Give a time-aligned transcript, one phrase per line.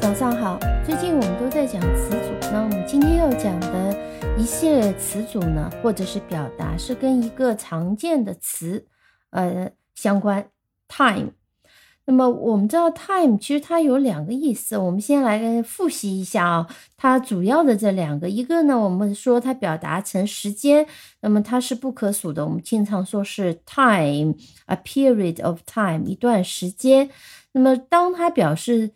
[0.00, 3.94] 早上好，最近我们都在讲词组，那我们今天要讲的
[4.38, 8.86] 一系列词组呢，或者是表达，是跟一个常见的词，
[9.30, 10.48] 呃，相关
[10.88, 11.32] ，time。
[12.08, 16.66] 那么我们知道 time 其实它有两个意思，我们先来复习一下啊，
[16.96, 20.86] 它主要的这两个，一个呢，我们说它表达成时间，
[21.20, 27.10] 那么它是不可数的，我们经常说是 time，a period of time，一段时间。
[27.50, 28.92] 那么当它表示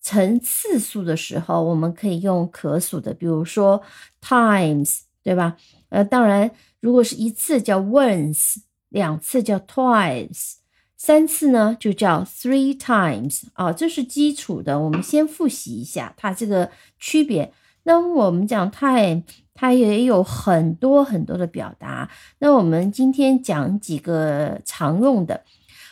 [0.00, 3.82] 成次数的时候，我们可以用可数的，比如说
[4.22, 5.56] times，对吧？
[5.90, 6.50] 呃，当然，
[6.80, 8.56] 如果是一次叫 once，
[8.88, 10.63] 两次叫 twice。
[11.06, 14.80] 三次呢，就叫 three times 啊，这是基础的。
[14.80, 17.52] 我们先复习一下它这个区别。
[17.82, 22.08] 那我们讲 time，它也有很多很多的表达。
[22.38, 25.42] 那我们今天讲几个常用的。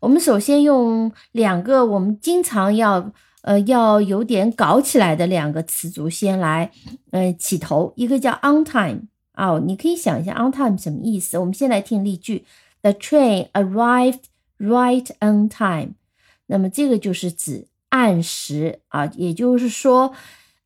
[0.00, 3.12] 我们首先用两个我们经常要
[3.42, 6.68] 呃要有点搞起来的两个词组先来
[7.12, 7.92] 呃起头。
[7.94, 9.02] 一个叫 on time
[9.34, 11.38] 啊，你可以想一下 on time 什么意思？
[11.38, 12.44] 我们先来听例句
[12.82, 14.22] ：The train arrived.
[14.59, 15.95] Right on time，
[16.45, 20.13] 那么这个就是指按时啊，也就是说，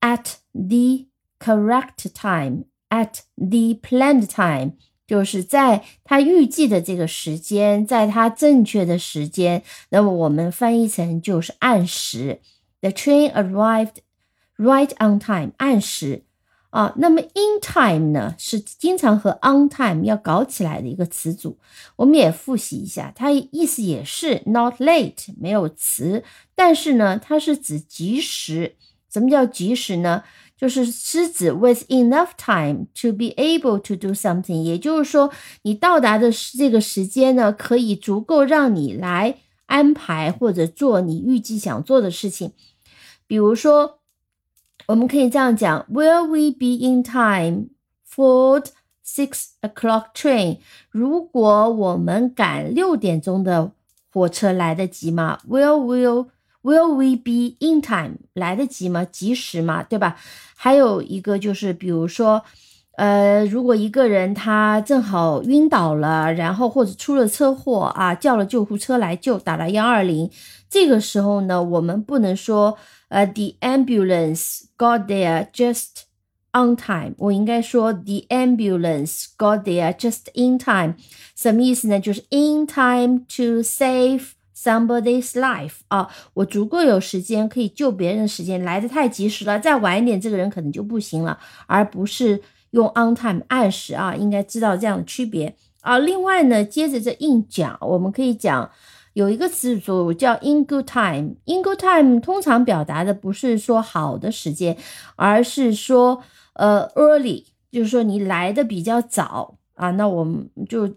[0.00, 1.06] at the
[1.38, 4.72] correct time，at the planned time，
[5.06, 9.62] 就是在他预计的这个时间，在他正确的时间。
[9.88, 12.40] 那么我们翻译成就是按时。
[12.80, 13.96] The train arrived
[14.58, 16.24] right on time，按时。
[16.73, 21.59] 啊，那么 in time 呢，是经常和 on time 要搞起来的一个词组。
[21.97, 26.23] 我们也复习一下，它意思也是 not late，没有词，
[26.55, 28.75] 但是呢，它是指及时。
[29.11, 30.23] 什么叫及时呢？
[30.57, 42.53] 就是是指 with enough time to be able to do something，也就是说，你到达的这个时间呢，可以足够让你来安排或者做你预计想做的事情。
[43.27, 43.99] 比如说。
[44.87, 47.67] 我们可以这样讲：Will we be in time
[48.05, 48.61] for
[49.05, 50.57] six o'clock train？
[50.91, 53.71] 如果我们赶六点钟的
[54.11, 56.27] 火车来得及吗？Will will
[56.61, 58.17] will we be in time？
[58.33, 59.05] 来得及吗？
[59.05, 59.83] 及时吗？
[59.83, 60.17] 对吧？
[60.55, 62.43] 还有一个就是，比如说，
[62.97, 70.29] 呃，如果一个人他正好晕倒了，然后或者出了车祸啊，叫了救护车来救，打了幺二零，
[70.69, 72.77] 这个时候呢，我们不能说。
[73.13, 76.05] 呃，the ambulance got there just
[76.51, 77.13] on time。
[77.19, 80.95] 我应该说，the ambulance got there just in time。
[81.35, 81.99] 什么意思呢？
[81.99, 91.37] 就是 in time to save somebody's life 啊，我足够有时间可以救别人的时间，来的太及时了，再晚一点，这个人可能就不行了，
[91.67, 92.41] 而不是
[92.71, 95.99] 用 on time 按时啊，应该知道这样的区别啊。
[95.99, 98.71] 另外呢，接着这硬讲，我们可以讲。
[99.13, 104.75] 有一个词组叫 in good time，in good time 通常表达的不是说好的时间，
[105.15, 110.87] 而是说呃 early，就是说你来的比较早啊，那我们就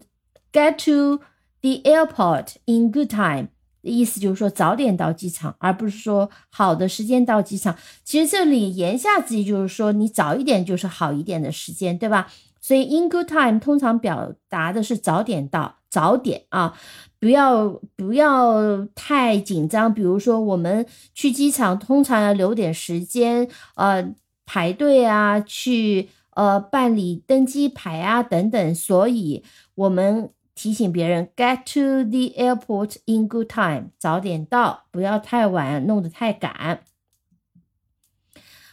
[0.52, 1.22] get to
[1.60, 3.48] the airport in good time，
[3.82, 7.76] 意思就是说早点到机场，而不是说好的时间到机场。
[8.02, 12.28] 其实这里言下之意就是说你早一点就是好一点的时间，对吧？
[12.60, 16.78] 所以 in good time 通常表达的是早点到，早点啊。
[17.18, 24.14] 不要不要太紧张，比如说我们去机场，通常要留点时间，呃，
[24.44, 29.42] 排队啊，去呃办理登机牌啊等等，所以
[29.74, 36.80] 我们提醒别人 get to the airport in good time，早点到，不要太晚，弄得太赶。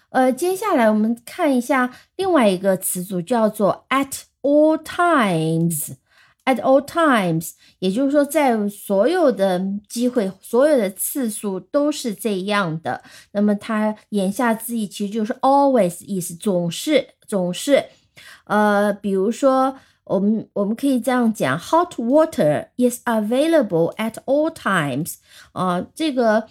[0.09, 5.95] 呃，接下来我们看一下另外一个词组，叫做 at all times。
[6.45, 13.01] At all times，也就是说，在所有的机会、所有的次数都是这样的。
[13.31, 17.85] 那么它言下之意其实就是 always，意思总是、总是。
[18.43, 25.15] 呃，比如说，我们我们可以这样讲：Hot water is available at all times。
[25.53, 26.45] 啊，这个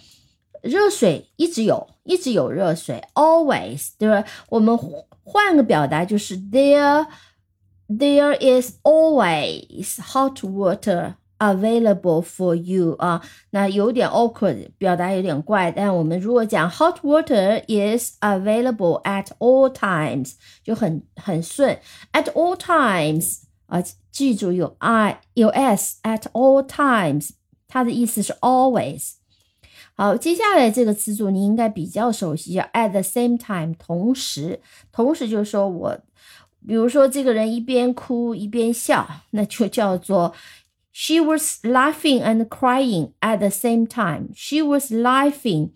[0.63, 4.25] 热水一直有，一直有热水，always，对吧？
[4.49, 4.75] 我们
[5.23, 7.05] 换个表达就是 there。
[7.88, 15.70] There is always hot water available for you 啊，那有点 awkward，表达有点怪。
[15.70, 21.78] 但我们如果讲 hot water is available at all times，就很很顺。
[22.12, 27.30] At all times 啊，记住有 i 有 s，at all times，
[27.68, 29.12] 它的意思是 always。
[29.94, 34.60] 好，接下来这个词组你应该比较熟悉，叫 at the same time，同时，
[34.92, 35.98] 同时就是说我，
[36.66, 40.34] 比如说这个人一边哭一边笑，那就叫做
[40.92, 45.70] she was laughing and crying at the same time。she was laughing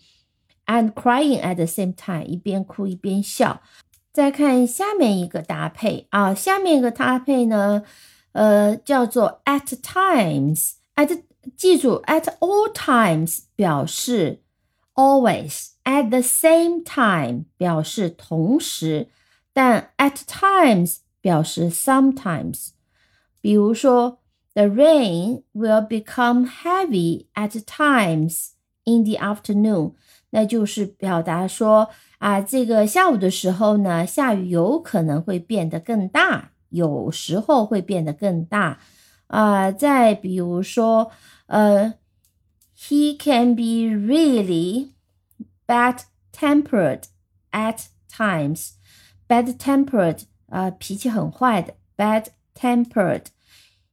[0.66, 3.62] and crying at the same time，一边哭一边笑。
[4.12, 7.82] 再看下面一个搭配啊，下面一个搭配呢，
[8.32, 11.22] 呃，叫做 at times。at
[11.56, 14.42] 记住，at all times 表示
[14.94, 19.08] always，at the same time 表示同时，
[19.56, 22.70] 但 at times 表示 sometimes。
[23.40, 24.18] 比如说，
[24.54, 28.50] the rain will become heavy at times
[28.84, 29.94] in the afternoon，
[30.30, 31.90] 那就是表达说。
[32.18, 38.78] 啊，这个下午的时候呢，下雨有可能会变得更大，有时候会变得更大。
[39.26, 41.10] 啊，再比如说，
[41.46, 41.94] 呃，
[42.78, 44.90] He can be really
[45.66, 47.04] bad-tempered
[47.50, 48.74] at times.
[49.28, 53.26] Bad-tempered 啊，脾气很坏的，bad-tempered.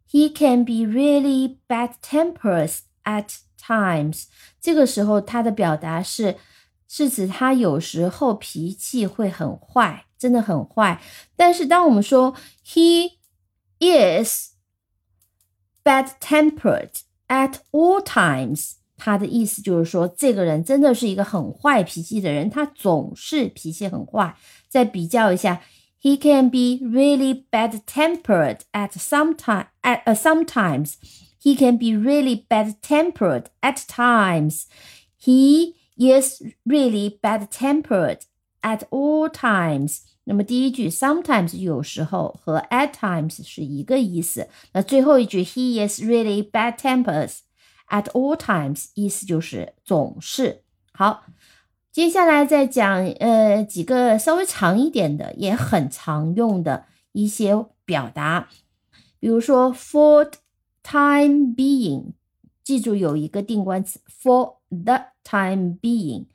[0.09, 4.25] He can be really bad-tempered at times.
[4.59, 6.37] 这个时候，他的表达是。
[6.91, 10.99] 是指他有时候脾气会很坏，真的很坏。
[11.35, 12.35] 但是当我们说
[12.65, 13.19] he
[13.77, 14.53] is
[15.83, 24.35] bad-tempered at all times， 他的意思就是说这个人真的是一个很坏脾气的人，他总是脾气很坏。
[24.67, 25.61] 再比较一下，
[26.01, 30.95] he can be really bad-tempered at some time at uh, sometimes.
[31.41, 34.65] He can be really bad-tempered at times.
[35.17, 38.19] He is really bad-tempered
[38.61, 39.99] at all times。
[40.25, 44.49] 那么第一句 sometimes 有时候和 at times 是一个意思。
[44.73, 47.31] 那最后一句 he is really bad-tempered
[47.89, 50.63] at all times，意思就是总是。
[50.91, 51.25] 好，
[51.91, 57.53] 接下来再讲呃几个稍微长一点的，也很常用的一些
[57.85, 58.47] 表达，
[59.19, 60.31] 比如说 for
[60.83, 62.13] time being，
[62.63, 66.25] 记住有一个定冠词 for the。time being，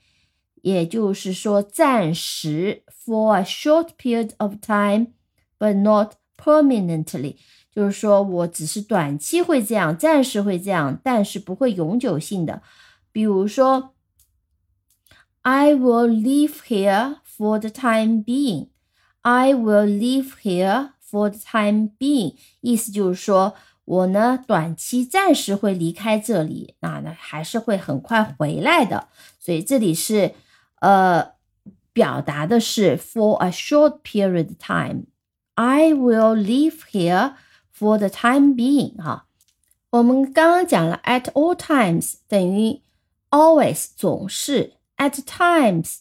[0.62, 7.34] 也就是说暂时，for a short period of time，but not permanently，
[7.74, 12.62] 就是说我只是短期会这样，暂时会这样，但是不会永久性的。
[13.10, 13.94] 比如说，
[15.42, 23.54] I will live here for the time being。I will live here for the time being，意思就是说。
[23.86, 29.08] 我呢，短期暂时会离开这里，那呢还是会很快回来的。
[29.38, 30.34] 所以这里是，
[30.80, 31.32] 呃，
[31.92, 37.34] 表达的是 for a short period time。I will live here
[37.79, 38.95] For the time being。
[38.97, 39.25] 哈，
[39.91, 42.81] 我们刚刚讲了 at all times 等于
[43.29, 45.99] always 总是，at times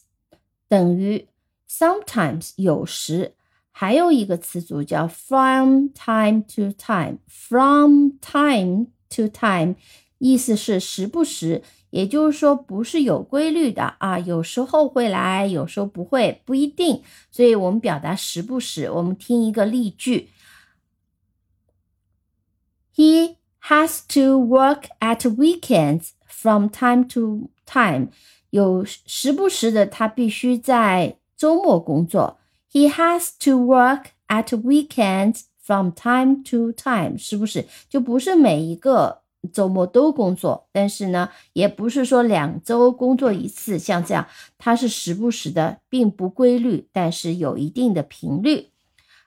[0.67, 1.27] 等于
[1.69, 3.35] sometimes 有时。
[3.71, 9.75] 还有一个词组叫 from time to time，from time to time，
[10.17, 17.01] 意思是时不时，也就是说不是有规律的啊，有时候会来，有时候不会，不一定。
[17.31, 20.29] 所以我们表达时不时，我们听一个例句
[22.99, 23.37] ：He
[23.69, 28.09] has to work at weekends from time to time。
[28.49, 32.39] 有时不时的，他必须在周末工作。
[32.69, 37.65] He has to work at weekends from time to time，是不是？
[37.87, 39.21] 就不是每一个
[39.53, 44.27] 周末都工作，但是呢，也不是说两周工作一次，像这样，
[44.57, 48.71] 它是时不时的，并不规律，但是有一定的频率。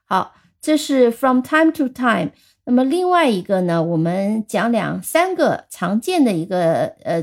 [0.04, 2.32] 好，这是 from time to time。
[2.64, 7.20] 那么另外一个呢，我们讲两三个常见的一个呃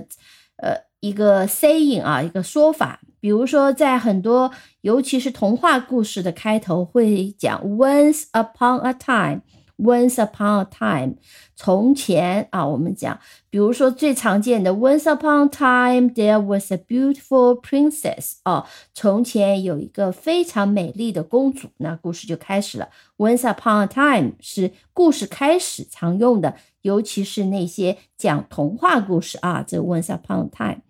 [0.57, 2.99] 呃一个 saying 啊，一个说法。
[3.21, 9.41] 比如说，在很多，尤其是童话故事的开头会讲 “once upon a time
[9.79, 11.15] Once upon a time”，
[11.55, 13.17] 从前啊，我们讲，
[13.49, 22.89] 比如说最常见的 “once upon a time there was a beautiful princess”，哦，从前有一个非常美丽的公主，那故事就开始了。
[23.17, 30.81] “once upon a time” 是故事开始常用的，尤其是那些讲童话故事啊，这 “once upon a time”。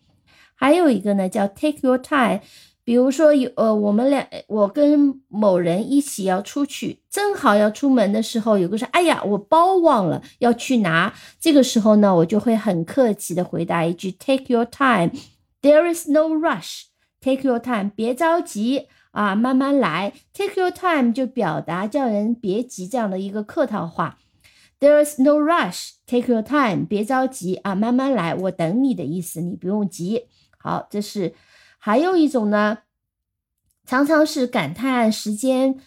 [0.56, 2.42] 还有一个呢，叫 take your time。
[2.90, 11.14] 比如说有呃，我们俩我跟某人一起要出去，正好要出门的时候，有个说，哎呀，我包忘了要去拿。
[11.40, 15.12] 这个时候呢，我就会很客气的回答一句 take your time。
[15.62, 16.86] There is no rush。
[17.22, 20.14] Take your time，别着急啊，慢慢来。
[20.34, 24.18] Take your time 就表达叫人别急这样的一个客套话。
[24.80, 25.92] There is no rush。
[26.08, 30.26] Take your time，别着急啊，慢慢来，我等你的意思，你不用急。
[30.58, 31.36] 好，这是
[31.80, 32.80] 还有一种呢，
[33.86, 35.80] 常常是感叹时间。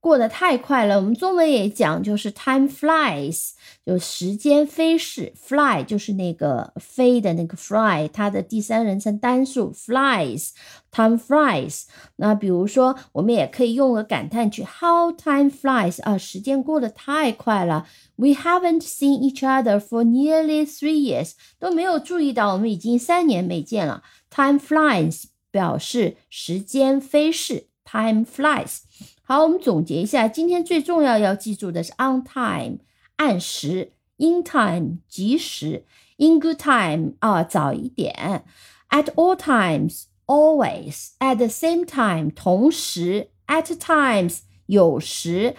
[0.00, 3.50] 过得太快了，我们中文也讲，就是 time flies，
[3.84, 5.34] 就时间飞逝。
[5.36, 11.86] fly 就是那个飞的那个 fly，它的第三人称单数 flies，time flies。
[12.14, 17.88] 那比如说，我们也可以用个感叹句，how time flies 啊，时间过得太快了。
[18.14, 24.04] We haven't seen each other for nearly three years，都没有注意到我们已经三年没见了。
[24.30, 25.24] time flies
[25.57, 28.79] 表示时间飞逝，time flies。
[29.21, 32.79] 好，我们总结一下，今天最重要要记住的是 on time
[33.15, 35.85] 按时，in time 及时，
[36.17, 38.43] in good time 啊早一点，
[38.89, 45.55] at all times always at the same time 同时，at times 有时，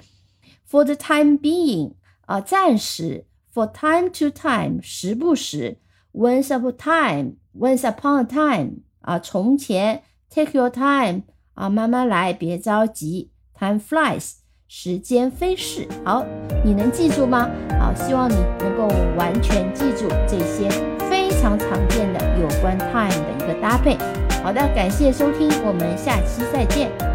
[0.68, 1.94] for the time being
[2.26, 5.78] 啊暂时，for time to time 时不时，
[6.12, 13.31] once upon time once upon a time 啊从前，take your time 啊慢慢来，别着急。
[13.57, 14.35] Time flies，
[14.67, 15.87] 时间飞逝。
[16.05, 16.25] 好，
[16.63, 17.49] 你能记住吗？
[17.79, 18.87] 好，希望你能够
[19.17, 20.69] 完全记住这些
[21.09, 23.97] 非常常见的有关 time 的一个搭配。
[24.41, 27.08] 好的，感谢收听，我们下期再见。